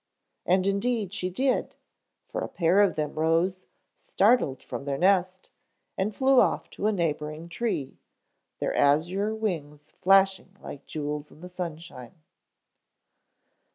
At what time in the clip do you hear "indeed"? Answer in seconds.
0.65-1.13